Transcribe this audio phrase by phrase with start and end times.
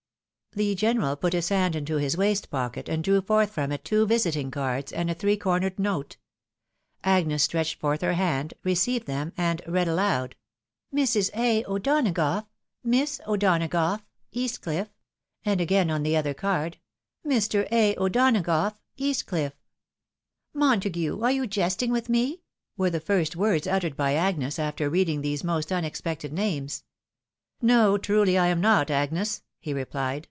[0.53, 4.05] The general put his hand into his waistcoat pocket and drew forth from it two
[4.05, 6.17] visiting cards, and a three cornered note.
[7.05, 10.35] Agnes stretched forth her hand— received them— and read aloud—
[10.93, 11.33] "Mrs.
[11.37, 11.63] a.
[11.63, 12.47] O'Donagough."
[12.93, 14.01] Miss O'Donagough.
[14.33, 14.89] East Cliff:'
[15.45, 16.79] and again on the other card—
[17.25, 17.55] "Mk.
[17.71, 17.95] a.
[17.95, 18.75] O'Donagough.
[18.97, 19.55] Bast Cliffy
[20.53, 21.21] "Montague!
[21.21, 22.41] Are you jesting with me?"
[22.75, 26.83] were the first words uttered by Agnes after reading these most unexpected names."
[27.61, 30.19] No, truly am I not, Agnes," he replied.